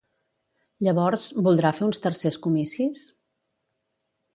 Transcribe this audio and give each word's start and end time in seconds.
Llavors, 0.87 1.27
voldrà 1.49 1.73
fer 1.81 1.87
uns 1.91 2.03
tercers 2.09 2.43
comicis? 2.49 3.07